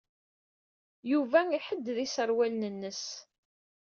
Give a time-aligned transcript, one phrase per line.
[1.11, 3.03] Yuba iḥedded iṣerwalen-nnes.